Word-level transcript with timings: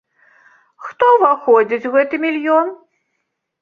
Хто 0.85 1.11
ўваходзіць 1.17 1.87
у 1.93 1.95
гэты 1.99 2.15
мільён? 2.29 2.77